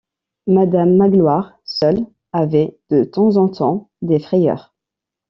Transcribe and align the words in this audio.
Madame 0.47 0.95
Magloire 0.97 1.59
seule 1.63 2.07
avait 2.33 2.75
de 2.89 3.03
temps 3.03 3.37
en 3.37 3.47
temps 3.49 3.91
des 4.01 4.17
frayeurs. 4.17 4.73